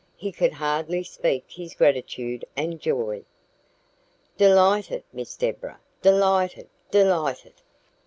[0.15, 3.23] He could hardly speak his gratitude and joy.
[4.35, 5.79] "Delighted, Miss Deborah!
[6.01, 6.69] delighted!
[6.89, 7.61] delighted!"